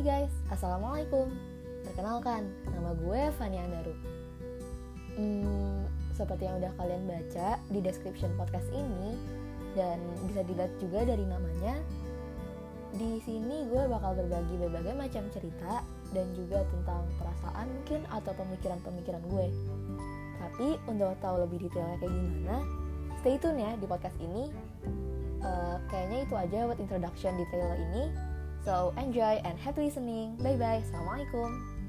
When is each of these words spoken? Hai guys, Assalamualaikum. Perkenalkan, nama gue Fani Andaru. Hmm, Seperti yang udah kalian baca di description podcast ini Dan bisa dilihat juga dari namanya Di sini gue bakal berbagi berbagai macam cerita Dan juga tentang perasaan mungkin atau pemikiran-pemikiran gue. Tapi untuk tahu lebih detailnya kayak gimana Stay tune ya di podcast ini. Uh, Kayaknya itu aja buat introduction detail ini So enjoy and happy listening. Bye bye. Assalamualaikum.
Hai 0.00 0.24
guys, 0.24 0.32
Assalamualaikum. 0.48 1.28
Perkenalkan, 1.84 2.48
nama 2.72 2.96
gue 2.96 3.20
Fani 3.36 3.60
Andaru. 3.60 3.92
Hmm, 5.12 5.84
Seperti 6.16 6.48
yang 6.48 6.56
udah 6.56 6.72
kalian 6.80 7.04
baca 7.04 7.60
di 7.68 7.84
description 7.84 8.32
podcast 8.40 8.64
ini 8.72 9.12
Dan 9.76 10.00
bisa 10.24 10.40
dilihat 10.48 10.72
juga 10.80 11.04
dari 11.04 11.20
namanya 11.28 11.84
Di 12.96 13.20
sini 13.28 13.68
gue 13.68 13.82
bakal 13.92 14.16
berbagi 14.16 14.56
berbagai 14.64 14.96
macam 14.96 15.28
cerita 15.36 15.84
Dan 16.16 16.32
juga 16.32 16.64
tentang 16.64 17.04
perasaan 17.20 17.68
mungkin 17.68 18.00
atau 18.08 18.32
pemikiran-pemikiran 18.40 19.20
gue. 19.20 19.46
Tapi 20.40 20.80
untuk 20.88 21.12
tahu 21.20 21.44
lebih 21.44 21.68
detailnya 21.68 22.00
kayak 22.00 22.08
gimana 22.08 22.56
Stay 23.20 23.36
tune 23.36 23.60
ya 23.60 23.76
di 23.76 23.84
podcast 23.84 24.16
ini. 24.16 24.48
Uh, 25.44 25.76
Kayaknya 25.92 26.18
itu 26.24 26.34
aja 26.40 26.58
buat 26.72 26.80
introduction 26.80 27.36
detail 27.36 27.76
ini 27.76 28.30
So 28.64 28.92
enjoy 29.00 29.40
and 29.44 29.56
happy 29.58 29.88
listening. 29.88 30.36
Bye 30.36 30.60
bye. 30.60 30.84
Assalamualaikum. 30.84 31.79